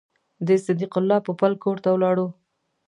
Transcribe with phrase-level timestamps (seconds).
[0.47, 2.27] د صدیق الله پوپل کور ته ولاړو.